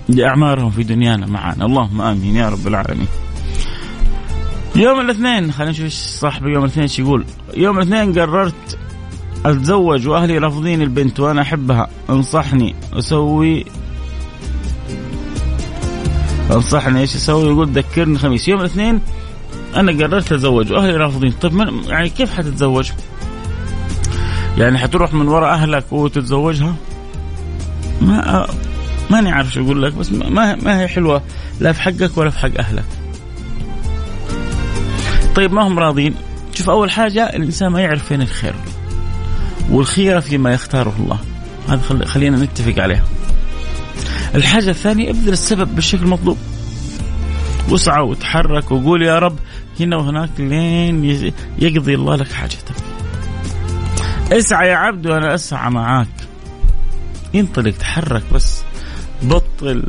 لأعمارهم 0.08 0.70
في 0.70 0.82
دنيانا 0.82 1.26
معنا 1.26 1.64
اللهم 1.64 2.00
آمين 2.00 2.36
يا 2.36 2.48
رب 2.48 2.66
العالمين. 2.66 3.08
يوم 4.76 5.00
الاثنين 5.00 5.52
خلينا 5.52 5.70
نشوف 5.70 5.88
صاحبي 5.92 6.52
يوم 6.52 6.64
الاثنين 6.64 6.82
إيش 6.82 6.98
يقول. 6.98 7.24
يوم 7.56 7.78
الاثنين 7.78 8.18
قررت 8.18 8.78
أتزوج 9.46 10.08
وأهلي 10.08 10.38
رافضين 10.38 10.82
البنت 10.82 11.20
وأنا 11.20 11.42
أحبها. 11.42 11.88
انصحني 12.10 12.74
أسوي 12.92 13.64
انصحني 16.54 17.00
إيش 17.00 17.16
أسوي 17.16 17.48
يقول 17.48 17.68
ذكرني 17.68 18.18
خميس 18.18 18.48
يوم 18.48 18.60
الاثنين 18.60 19.00
أنا 19.76 19.92
قررت 19.92 20.32
أتزوج 20.32 20.72
وأهلي 20.72 20.96
رافضين 20.96 21.32
طيب 21.32 21.52
من 21.52 21.84
يعني 21.84 22.08
كيف 22.08 22.34
حتتزوج؟ 22.34 22.90
يعني 24.58 24.78
حتروح 24.78 25.14
من 25.14 25.28
وراء 25.28 25.54
أهلك 25.54 25.92
وتتزوجها؟ 25.92 26.74
ما 28.00 28.46
ماني 29.10 29.30
عارف 29.30 29.52
شو 29.52 29.64
أقول 29.64 29.82
لك 29.82 29.92
بس 29.92 30.12
ما 30.12 30.54
ما 30.54 30.80
هي 30.80 30.88
حلوة 30.88 31.22
لا 31.60 31.72
في 31.72 31.82
حقك 31.82 32.18
ولا 32.18 32.30
في 32.30 32.38
حق 32.38 32.58
أهلك. 32.58 32.84
طيب 35.34 35.52
ما 35.52 35.66
هم 35.66 35.78
راضين 35.78 36.14
شوف 36.54 36.70
أول 36.70 36.90
حاجة 36.90 37.36
الإنسان 37.36 37.68
ما 37.68 37.80
يعرف 37.80 38.04
فين 38.04 38.22
الخير. 38.22 38.54
والخيره 39.70 40.20
فيما 40.20 40.52
يختاره 40.52 40.94
الله. 40.98 41.18
هذا 41.68 42.04
خلينا 42.04 42.36
نتفق 42.44 42.82
عليها. 42.82 43.04
الحاجة 44.34 44.70
الثانية 44.70 45.10
ابذل 45.10 45.32
السبب 45.32 45.74
بالشكل 45.74 46.02
المطلوب. 46.02 46.38
واسعى 47.70 48.02
وتحرك 48.02 48.70
وقول 48.70 49.02
يا 49.02 49.18
رب 49.18 49.38
هنا 49.80 49.96
وهناك 49.96 50.30
لين 50.38 51.04
يقضي 51.58 51.94
الله 51.94 52.16
لك 52.16 52.32
حاجتك. 52.32 52.74
اسعى 54.32 54.68
يا 54.68 54.76
عبد 54.76 55.06
وأنا 55.06 55.34
أسعى 55.34 55.70
معاك. 55.70 56.08
انطلق 57.34 57.74
تحرك 57.76 58.22
بس 58.34 58.62
بطل 59.22 59.84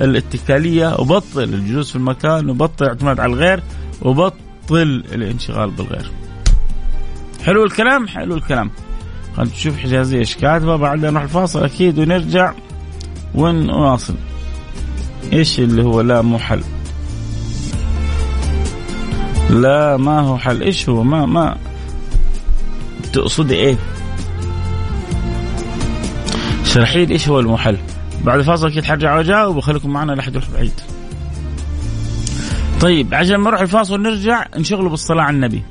الاتكالية 0.00 0.96
وبطل 0.98 1.42
الجلوس 1.42 1.90
في 1.90 1.96
المكان 1.96 2.50
وبطل 2.50 2.84
الاعتماد 2.84 3.20
على 3.20 3.32
الغير 3.32 3.62
وبطل 4.02 5.04
الانشغال 5.12 5.70
بالغير. 5.70 6.10
حلو 7.44 7.64
الكلام؟ 7.64 8.08
حلو 8.08 8.34
الكلام. 8.34 8.70
خلينا 9.36 9.52
نشوف 9.52 9.76
حجازيه 9.76 10.18
إيش 10.18 10.36
كاتبه 10.36 10.76
بعدين 10.76 11.10
نروح 11.10 11.22
الفاصل 11.22 11.64
أكيد 11.64 11.98
ونرجع 11.98 12.52
ونواصل. 13.34 14.14
إيش 15.32 15.60
اللي 15.60 15.82
هو 15.82 16.00
لا 16.00 16.22
مو 16.22 16.38
حل؟ 16.38 16.62
لا 19.50 19.96
ما 19.96 20.20
هو 20.20 20.38
حل، 20.38 20.62
إيش 20.62 20.88
هو؟ 20.88 21.02
ما 21.02 21.26
ما 21.26 21.56
تقصدي 23.12 23.54
إيه؟ 23.54 23.76
اشرحي 26.62 27.06
لي 27.06 27.14
إيش 27.14 27.28
هو 27.28 27.40
المحل؟ 27.40 27.76
بعد 28.24 28.38
الفاصل 28.38 28.66
أكيد 28.66 28.84
حرجع 28.84 29.16
وأجاوب 29.16 29.56
وخليكم 29.56 29.90
معنا 29.90 30.12
لا 30.12 30.22
حد 30.22 30.34
يروح 30.34 30.50
بعيد. 30.50 30.80
طيب 32.80 33.14
عشان 33.14 33.36
ما 33.36 33.50
نروح 33.50 33.60
الفاصل 33.60 34.02
نرجع 34.02 34.46
نشغله 34.56 34.88
بالصلاة 34.88 35.22
على 35.22 35.36
النبي. 35.36 35.62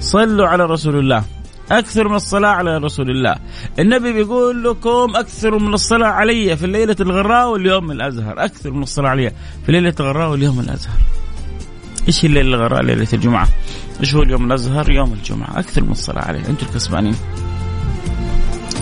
صلوا 0.00 0.48
على 0.48 0.64
رسول 0.64 0.98
الله. 0.98 1.24
أكثر 1.70 2.08
من 2.08 2.14
الصلاة 2.14 2.48
على 2.48 2.78
رسول 2.78 3.10
الله. 3.10 3.36
النبي 3.78 4.12
بيقول 4.12 4.64
لكم 4.64 5.16
اكثروا 5.16 5.60
من 5.60 5.74
الصلاة 5.74 6.08
علي 6.08 6.56
في 6.56 6.64
الليلة 6.64 6.96
الغراء 7.00 7.48
واليوم 7.48 7.90
الأزهر، 7.90 8.44
أكثر 8.44 8.70
من 8.70 8.82
الصلاة 8.82 9.08
علي 9.10 9.32
في 9.66 9.72
ليلة 9.72 9.94
الغراء 10.00 10.30
واليوم 10.30 10.60
الأزهر. 10.60 10.96
إيش 12.08 12.24
الليلة 12.24 12.56
الغراء 12.56 12.82
ليلة 12.82 13.08
الجمعة؟ 13.12 13.48
إيش 14.00 14.14
هو 14.14 14.22
اليوم 14.22 14.46
الأزهر؟ 14.46 14.90
يوم 14.90 15.12
الجمعة، 15.12 15.58
أكثر 15.58 15.82
من 15.82 15.90
الصلاة 15.90 16.24
عليه، 16.24 16.40
أنتم 16.48 16.66
الكسبانين. 16.66 17.16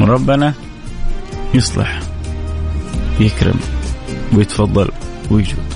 ربنا 0.01 0.55
يصلح 1.55 2.01
يكرم 3.21 3.61
ويتفضل 4.33 4.89
ويجود 5.31 5.76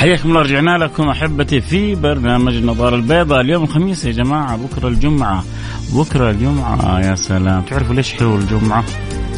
حياكم 0.00 0.28
الله 0.28 0.42
رجعنا 0.42 0.78
لكم 0.78 1.08
أحبتي 1.08 1.60
في 1.60 1.94
برنامج 1.94 2.54
النظارة 2.54 2.96
البيضاء. 2.96 3.40
اليوم 3.40 3.64
الخميس 3.64 4.04
يا 4.04 4.12
جماعة 4.12 4.56
بكرة 4.56 4.88
الجمعة. 4.88 5.44
بكرة 5.92 6.30
الجمعة 6.30 7.00
يا 7.00 7.14
سلام. 7.14 7.62
تعرفوا 7.62 7.94
ليش 7.94 8.12
حلو 8.12 8.36
الجمعة؟ 8.36 8.84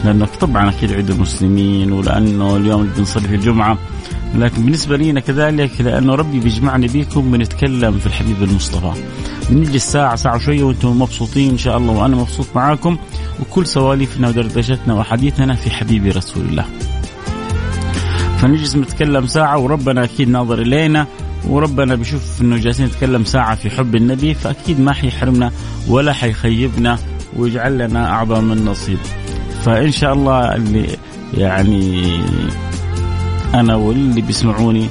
لأنه 0.05 0.29
طبعا 0.40 0.68
أكيد 0.70 0.92
عيد 0.92 1.11
المسلمين 1.11 1.92
ولأنه 1.92 2.57
اليوم 2.57 2.90
بنصلي 2.96 3.29
في 3.29 3.35
الجمعة. 3.35 3.79
لكن 4.35 4.62
بالنسبة 4.62 4.96
لينا 4.96 5.20
كذلك 5.20 5.81
لأنه 5.81 6.14
ربي 6.14 6.40
بيجمعني 6.40 6.87
بيكم 6.87 7.31
بنتكلم 7.31 7.98
في 7.98 8.07
الحبيب 8.07 8.42
المصطفى. 8.42 9.03
بنجلس 9.51 9.92
ساعه 9.92 10.16
ساعة 10.16 10.37
وشوية 10.37 10.62
وأنتم 10.62 11.03
مبسوطين 11.03 11.51
إن 11.51 11.59
شاء 11.59 11.79
الله 11.79 11.92
وأنا 11.92 12.16
مبسوط 12.16 12.46
معاكم. 12.55 12.96
وكل 13.40 13.66
سواليفنا 13.66 14.29
ودردشتنا 14.29 14.94
وحديثنا 14.94 15.55
في 15.55 15.70
حبيبي 15.70 16.11
رسول 16.11 16.44
الله. 16.44 16.64
فنجلس 18.42 18.76
نتكلم 18.76 19.26
ساعة 19.26 19.59
وربنا 19.59 20.05
أكيد 20.05 20.28
ناظر 20.28 20.59
إلينا 20.62 21.07
وربنا 21.48 21.94
بيشوف 21.94 22.40
إنه 22.40 22.57
جالسين 22.57 22.87
نتكلم 22.87 23.24
ساعة 23.24 23.55
في 23.55 23.70
حب 23.70 23.94
النبي 23.94 24.35
فأكيد 24.35 24.81
ما 24.81 24.92
حيحرمنا 24.92 25.52
ولا 25.88 26.12
حيخيبنا 26.12 26.98
ويجعل 27.37 27.78
لنا 27.78 28.11
أعظم 28.11 28.52
النصيب. 28.52 28.98
فإن 29.64 29.90
شاء 29.90 30.12
الله 30.12 30.55
اللي 30.55 30.87
يعني 31.38 32.02
أنا 33.55 33.74
واللي 33.74 34.20
بيسمعوني 34.20 34.88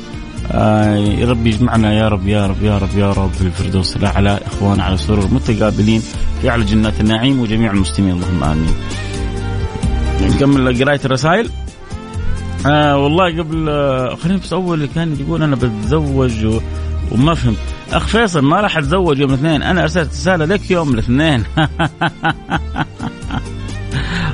آه 0.52 1.26
ربي 1.26 1.50
يجمعنا 1.50 1.94
يا 1.94 2.08
رب 2.08 2.28
يا 2.28 2.48
رب 2.48 2.64
يا 2.64 2.78
رب 2.78 2.98
يا 2.98 3.12
رب 3.14 3.32
في 3.32 3.42
الفردوس 3.42 3.96
الأعلى 3.96 4.40
إخوانا 4.46 4.84
على 4.84 4.98
سرور 4.98 5.28
متقابلين 5.32 6.02
في 6.42 6.50
أعلى 6.50 6.66
جنات 6.66 7.02
النعيم 7.02 7.40
وجميع 7.40 7.72
المسلمين. 7.72 8.12
اللهم 8.12 8.44
آمين. 8.44 8.74
نكمل 10.22 10.84
قراية 10.84 11.02
الرسائل. 11.06 11.50
آه 12.66 12.98
والله 12.98 13.38
قبل 13.40 13.70
آه 13.70 14.16
خلينا 14.16 14.40
بس 14.40 14.54
أول 14.54 14.74
اللي 14.74 14.88
كان 14.88 15.18
يقول 15.20 15.44
أنا 15.44 15.56
بتزوج 15.56 16.46
و... 16.46 16.60
وما 17.12 17.34
فهمت. 17.34 17.58
أخ 17.92 18.08
فيصل 18.08 18.42
ما 18.42 18.62
راح 18.62 18.78
أتزوج 18.78 19.20
يوم 19.20 19.30
الاثنين. 19.30 19.64
أنا 19.64 19.82
أرسلت 19.82 20.10
رسالة 20.10 20.46
لك 20.46 20.72
يوم 20.72 20.94
الاثنين. 20.94 21.44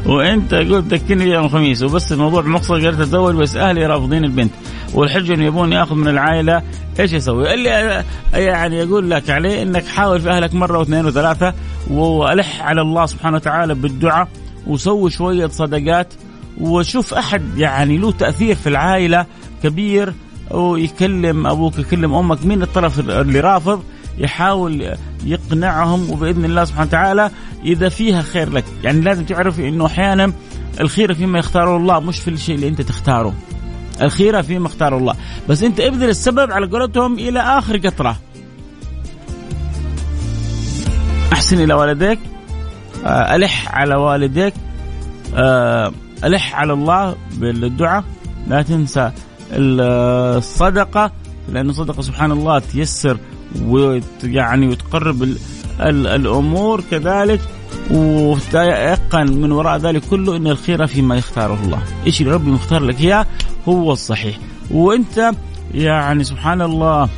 وأنت 0.05 0.53
قلت 0.53 0.93
ذكرني 0.93 1.25
يوم 1.25 1.45
الخميس 1.45 1.83
وبس 1.83 2.11
الموضوع 2.11 2.41
مقصد 2.41 2.85
قلت 2.85 2.99
أتزوج 2.99 3.35
بس 3.35 3.55
أهلي 3.55 3.85
رافضين 3.85 4.23
البنت. 4.23 4.51
والحجه 4.93 5.33
انه 5.33 5.45
يبون 5.45 5.73
يأخذ 5.73 5.95
من 5.95 6.07
العائلة 6.07 6.63
إيش 6.99 7.13
يسوي؟ 7.13 7.53
اللي 7.53 8.03
يعني 8.33 8.75
يقول 8.75 9.09
لك 9.09 9.29
عليه 9.29 9.61
إنك 9.61 9.85
حاول 9.85 10.21
في 10.21 10.29
أهلك 10.29 10.53
مرة 10.53 10.79
واثنين 10.79 11.05
وثلاثة 11.05 11.53
وألح 11.89 12.61
على 12.61 12.81
الله 12.81 13.05
سبحانه 13.05 13.35
وتعالى 13.35 13.75
بالدعاء 13.75 14.27
وسوي 14.67 15.09
شوية 15.09 15.47
صدقات 15.47 16.13
وشوف 16.61 17.13
أحد 17.13 17.57
يعني 17.57 17.97
له 17.97 18.11
تأثير 18.11 18.55
في 18.55 18.69
العائلة 18.69 19.25
كبير 19.63 20.13
ويكلم 20.51 21.47
أبوك 21.47 21.79
يكلم 21.79 22.13
أمك 22.13 22.45
مين 22.45 22.61
الطرف 22.61 22.99
اللي 22.99 23.39
رافض 23.39 23.83
يحاول 24.17 24.95
يقنعهم 25.25 26.09
وبإذن 26.09 26.45
الله 26.45 26.65
سبحانه 26.65 26.87
وتعالى 26.87 27.31
إذا 27.65 27.89
فيها 27.89 28.21
خير 28.21 28.49
لك، 28.49 28.65
يعني 28.83 29.01
لازم 29.01 29.25
تعرف 29.25 29.59
إنه 29.59 29.85
أحيانا 29.85 30.33
الخيره 30.79 31.13
فيما 31.13 31.39
يختاره 31.39 31.77
الله 31.77 31.99
مش 31.99 32.19
في 32.19 32.29
الشيء 32.29 32.55
اللي 32.55 32.67
أنت 32.67 32.81
تختاره. 32.81 33.33
الخيره 34.01 34.41
فيما 34.41 34.67
اختاره 34.67 34.97
الله، 34.97 35.15
بس 35.49 35.63
أنت 35.63 35.79
ابذل 35.79 36.09
السبب 36.09 36.51
على 36.51 36.67
قولتهم 36.67 37.19
إلى 37.19 37.39
آخر 37.39 37.77
قطرة. 37.77 38.17
أحسن 41.33 41.63
إلى 41.63 41.73
والديك 41.73 42.19
ألح 43.05 43.75
على 43.75 43.95
والديك 43.95 44.53
آه، 45.35 45.91
ألح 46.23 46.55
على 46.55 46.73
الله 46.73 47.15
بالدعاء. 47.37 48.03
لا 48.47 48.61
تنسى 48.61 49.11
الصدقة 49.51 51.11
لأن 51.49 51.69
الصدقه 51.69 52.01
سبحان 52.01 52.31
الله 52.31 52.59
تيسر 52.59 53.17
ويعني 53.65 54.67
وتقرب 54.67 55.35
الأمور 55.79 56.83
كذلك 56.91 57.41
وتيقن 57.91 59.41
من 59.41 59.51
وراء 59.51 59.77
ذلك 59.77 60.01
كله 60.09 60.37
إن 60.37 60.47
الخيره 60.47 60.85
فيما 60.85 61.17
يختاره 61.17 61.59
الله، 61.63 61.81
إيش 62.05 62.21
اللي 62.21 62.31
ربي 62.31 62.51
مختار 62.51 62.83
لك 62.83 63.01
إياه؟ 63.01 63.25
هو 63.67 63.91
الصحيح، 63.91 64.37
وأنت 64.71 65.31
يعني 65.73 66.23
سبحان 66.23 66.61
الله 66.61 67.09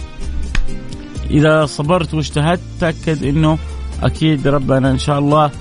إذا 1.31 1.65
صبرت 1.65 2.13
واجتهدت 2.13 2.61
تأكد 2.79 3.23
إنه 3.23 3.57
أكيد 4.03 4.47
ربنا 4.47 4.91
إن 4.91 4.97
شاء 4.99 5.19
الله. 5.19 5.51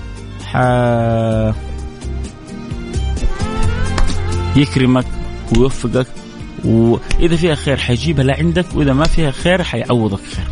يكرمك 4.55 5.05
ويوفقك 5.51 6.07
واذا 6.65 7.35
فيها 7.35 7.55
خير 7.55 7.77
حيجيبها 7.77 8.23
لعندك 8.23 8.65
وإذا 8.75 8.93
ما 8.93 9.03
فيها 9.03 9.31
خير 9.31 9.63
حيعوضك 9.63 10.19
خير 10.19 10.47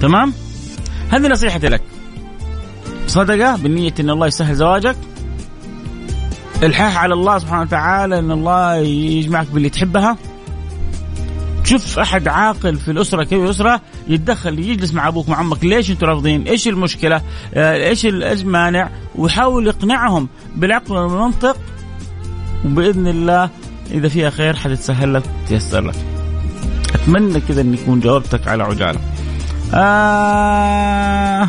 تمام 0.00 0.32
هذه 1.10 1.28
نصيحتي 1.28 1.68
لك 1.68 1.82
صدقة 3.06 3.56
بالنية 3.56 3.94
إن 4.00 4.10
الله 4.10 4.26
يسهل 4.26 4.54
زواجك 4.54 4.96
الحاح 6.62 6.96
على 6.96 7.14
الله 7.14 7.38
سبحانه 7.38 7.62
وتعالى 7.62 8.18
إن 8.18 8.30
الله 8.30 8.74
يجمعك 8.76 9.46
باللي 9.46 9.68
تحبها 9.68 10.16
شوف 11.64 11.98
أحد 11.98 12.28
عاقل 12.28 12.76
في 12.76 12.90
الأسرة 12.90 13.24
كيف 13.24 13.42
الأسرة 13.42 13.80
يتدخل 14.08 14.58
يجلس 14.58 14.94
مع 14.94 15.08
أبوك 15.08 15.28
مع 15.28 15.40
أمك 15.40 15.64
ليش 15.64 15.90
أنتم 15.90 16.06
رافضين؟ 16.06 16.42
إيش 16.42 16.68
المشكلة؟ 16.68 17.22
آه، 17.54 17.88
إيش 17.88 18.06
المانع؟ 18.06 18.90
ويحاول 19.14 19.66
يقنعهم 19.66 20.28
بالعقل 20.56 20.96
والمنطق 20.96 21.56
وبإذن 22.66 23.06
الله 23.06 23.50
إذا 23.90 24.08
فيها 24.08 24.30
خير 24.30 24.56
حتتسهل 24.56 25.14
لك 25.14 25.22
وتيسر 25.44 25.80
لك. 25.80 25.94
أتمنى 26.94 27.40
كذا 27.40 27.60
إن 27.60 27.74
يكون 27.74 28.00
جاوبتك 28.00 28.48
على 28.48 28.62
عجالة. 28.62 29.00
آه 29.74 31.48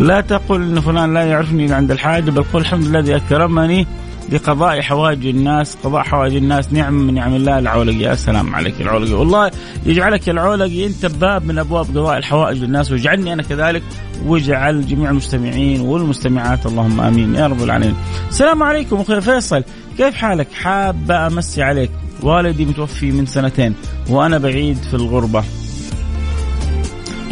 لا 0.00 0.20
تقل 0.20 0.62
إن 0.62 0.80
فلان 0.80 1.14
لا 1.14 1.24
يعرفني 1.24 1.72
عند 1.72 1.90
الحاجة 1.90 2.30
بل 2.30 2.42
قل 2.42 2.60
الحمد 2.60 2.84
لله 2.84 2.98
الذي 2.98 3.16
أكرمني 3.16 3.86
لقضاء 4.32 4.80
حوائج 4.80 5.26
الناس 5.26 5.76
قضاء 5.84 6.02
حوائج 6.02 6.36
الناس 6.36 6.72
نعم 6.72 6.94
من 6.94 7.14
نعم 7.14 7.34
الله 7.34 7.58
العولقي 7.58 8.00
يا 8.00 8.14
سلام 8.14 8.54
عليك 8.54 8.80
العولقي 8.80 9.12
والله 9.12 9.50
يجعلك 9.86 10.28
العولقي 10.28 10.86
أنت 10.86 11.06
باب 11.06 11.44
من 11.44 11.58
أبواب 11.58 11.86
قضاء 11.86 12.18
الحوائج 12.18 12.58
للناس. 12.58 12.90
ويجعلني 12.92 13.32
أنا 13.32 13.42
كذلك 13.42 13.82
واجعل 14.26 14.86
جميع 14.86 15.10
المستمعين 15.10 15.80
والمستمعات. 15.80 16.66
اللهم 16.66 17.00
آمين. 17.00 17.34
يا 17.34 17.46
رب 17.46 17.62
العالمين. 17.62 17.94
السلام 18.28 18.62
عليكم 18.62 18.96
أخوي 18.96 19.20
فيصل. 19.20 19.64
كيف 19.98 20.14
حالك؟ 20.14 20.52
حابه 20.52 21.26
أمسي 21.26 21.62
عليك. 21.62 21.90
والدي 22.22 22.64
متوفي 22.64 23.12
من 23.12 23.26
سنتين 23.26 23.74
وأنا 24.08 24.38
بعيد 24.38 24.76
في 24.76 24.94
الغربة. 24.94 25.44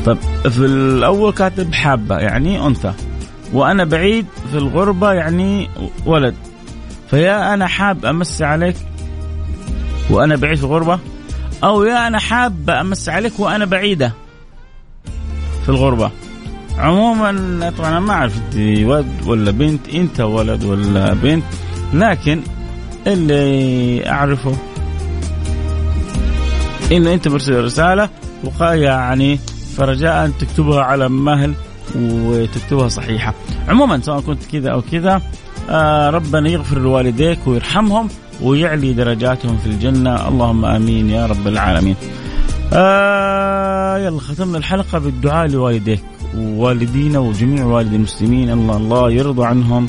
طيب 0.06 0.18
في 0.50 0.64
الأول 0.64 1.32
كاتب 1.32 1.74
حابة 1.74 2.16
يعني 2.16 2.66
أنثى. 2.66 2.92
وأنا 3.52 3.84
بعيد 3.84 4.26
في 4.50 4.58
الغربة 4.58 5.12
يعني 5.12 5.68
ولد. 6.06 6.34
فيا 7.10 7.54
أنا 7.54 7.66
حاب 7.66 8.04
امسي 8.04 8.44
عليك 8.44 8.76
وأنا 10.10 10.36
بعيد 10.36 10.56
في 10.56 10.64
الغربة 10.64 10.98
أو 11.64 11.84
يا 11.84 12.06
أنا 12.06 12.18
حاب 12.18 12.70
امسي 12.70 13.10
عليك 13.10 13.40
وأنا 13.40 13.64
بعيدة 13.64 14.12
في 15.62 15.68
الغربة. 15.68 16.10
عموما 16.78 17.72
طبعا 17.78 17.88
أنا 17.90 18.00
ما 18.00 18.12
أعرف 18.12 18.36
انت 18.36 18.54
ولد 18.84 19.06
ولا 19.26 19.50
بنت 19.50 19.88
أنت 19.88 20.20
ولد 20.20 20.64
ولا 20.64 21.14
بنت 21.14 21.44
لكن 21.94 22.42
اللي 23.06 24.10
أعرفه 24.10 24.56
انه 26.92 27.14
أنت 27.14 27.28
مرسل 27.28 27.64
رسالة 27.64 28.08
وقال 28.44 28.78
يعني 28.78 29.38
فرجاء 29.76 30.30
تكتبها 30.30 30.82
على 30.82 31.08
مهل 31.08 31.54
وتكتبها 31.96 32.88
صحيحة. 32.88 33.34
عموما 33.68 34.00
سواء 34.00 34.20
كنت 34.20 34.44
كذا 34.52 34.70
أو 34.70 34.82
كذا 34.92 35.22
ربنا 36.10 36.48
يغفر 36.48 36.78
لوالديك 36.78 37.38
ويرحمهم 37.46 38.08
ويعلي 38.42 38.92
درجاتهم 38.92 39.58
في 39.58 39.66
الجنة. 39.66 40.28
اللهم 40.28 40.64
آمين 40.64 41.10
يا 41.10 41.26
رب 41.26 41.48
العالمين. 41.48 41.96
آه 42.72 43.98
يلا 43.98 44.20
ختمنا 44.20 44.58
الحلقة 44.58 44.98
بالدعاء 44.98 45.48
لوالديك 45.48 46.02
ووالدينا 46.36 47.18
وجميع 47.18 47.64
والدي 47.64 47.96
المسلمين. 47.96 48.50
الله 48.50 48.76
الله 48.76 49.10
يرضى 49.10 49.46
عنهم 49.46 49.86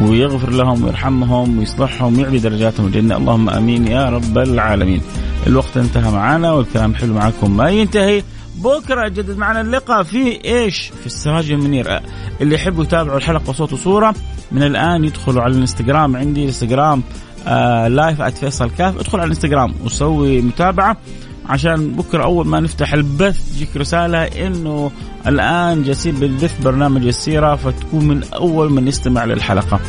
ويغفر 0.00 0.50
لهم 0.50 0.84
ويرحمهم 0.84 1.58
ويصلحهم 1.58 2.18
ويعلي 2.18 2.38
درجاتهم 2.38 2.86
الجنة. 2.86 3.16
اللهم 3.16 3.50
آمين 3.50 3.86
يا 3.86 4.08
رب 4.08 4.38
العالمين. 4.38 5.00
الوقت 5.46 5.76
انتهى 5.76 6.10
معنا 6.10 6.52
والكلام 6.52 6.94
حلو 6.94 7.14
معكم. 7.14 7.56
ما 7.56 7.70
ينتهي 7.70 8.22
بكرة 8.58 9.06
يجدد 9.06 9.38
معنا 9.38 9.60
اللقاء 9.60 10.02
في 10.02 10.44
إيش؟ 10.44 10.92
في 11.00 11.06
السراج 11.06 11.50
المنير 11.50 12.00
اللي 12.40 12.54
يحبوا 12.54 12.84
يتابعوا 12.84 13.16
الحلقة 13.16 13.52
صوت 13.52 13.72
وصورة 13.72 14.14
من 14.52 14.62
الآن 14.62 15.04
يدخلوا 15.04 15.42
على 15.42 15.52
الانستغرام 15.54 16.16
عندي 16.16 16.40
الانستغرام 16.40 17.02
آه 17.46 17.88
لايف 17.88 18.22
@فيصل 18.22 18.70
كاف 18.78 18.98
ادخل 18.98 19.18
على 19.18 19.26
الانستغرام 19.26 19.74
وسوي 19.84 20.40
متابعة 20.40 20.96
عشان 21.48 21.92
بكرة 21.92 22.24
أول 22.24 22.46
ما 22.46 22.60
نفتح 22.60 22.92
البث 22.92 23.52
تجيك 23.54 23.76
رسالة 23.76 24.22
إنه 24.22 24.90
الآن 25.26 25.82
جالسين 25.82 26.14
بالبث 26.14 26.62
برنامج 26.62 27.06
السيرة 27.06 27.56
فتكون 27.56 28.04
من 28.08 28.24
أول 28.34 28.72
من 28.72 28.88
يستمع 28.88 29.24
للحلقة. 29.24 29.80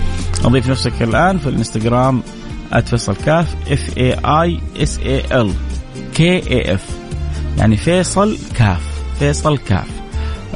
أضيف 0.45 0.69
نفسك 0.69 1.01
الآن 1.01 1.37
في 1.37 1.49
الانستغرام 1.49 2.21
@فيصل 2.85 3.15
كاف 3.15 3.55
F 3.71 3.97
A 3.97 4.13
I 4.13 4.59
S 4.77 4.99
A 4.99 5.41
L 5.41 5.53
K 6.15 6.51
A 6.51 6.73
F 6.73 6.98
يعني 7.59 7.77
فيصل 7.77 8.37
كاف 8.55 8.81
فيصل 9.19 9.57
كاف. 9.57 9.87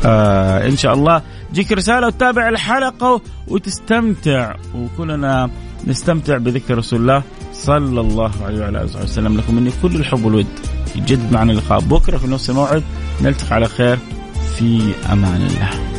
آه 0.05 0.67
إن 0.67 0.77
شاء 0.77 0.93
الله. 0.93 1.21
تجيك 1.51 1.71
رسالة 1.71 2.07
وتتابع 2.07 2.49
الحلقة 2.49 3.21
وتستمتع. 3.47 4.55
وكلنا 4.75 5.49
نستمتع 5.87 6.37
بذكر 6.37 6.77
رسول 6.77 7.01
الله 7.01 7.23
صلى 7.53 8.01
الله 8.01 8.31
عليه 8.45 8.59
وعلى 8.59 8.81
آله 8.81 9.03
وسلم. 9.03 9.37
لكم 9.37 9.55
مني 9.55 9.71
كل 9.81 9.95
الحب 9.95 10.25
والود. 10.25 10.47
يجدد 10.95 11.31
معنا 11.31 11.51
اللقاء. 11.51 11.79
بكرة 11.79 12.17
في 12.17 12.27
نفس 12.27 12.49
الموعد. 12.49 12.83
نلتقي 13.21 13.55
على 13.55 13.65
خير. 13.67 13.99
في 14.57 14.93
أمان 15.11 15.41
الله. 15.41 15.92